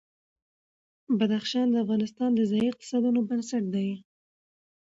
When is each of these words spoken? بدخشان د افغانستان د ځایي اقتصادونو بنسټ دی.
بدخشان 1.17 1.67
د 1.71 1.75
افغانستان 1.83 2.29
د 2.35 2.39
ځایي 2.51 2.67
اقتصادونو 2.69 3.19
بنسټ 3.29 3.63
دی. 3.73 3.89